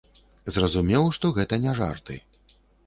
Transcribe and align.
Зразумеў, 0.55 1.03
што 1.19 1.33
гэта 1.37 1.63
не 1.69 1.79
жарты. 1.83 2.21